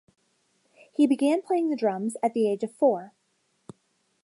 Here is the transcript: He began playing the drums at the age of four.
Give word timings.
He 0.95 1.05
began 1.05 1.43
playing 1.43 1.69
the 1.69 1.75
drums 1.75 2.17
at 2.23 2.33
the 2.33 2.49
age 2.49 2.63
of 2.63 2.71
four. 2.73 3.13